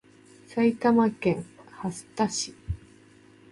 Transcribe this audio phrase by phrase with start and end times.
[0.47, 2.55] 埼玉県蓮田市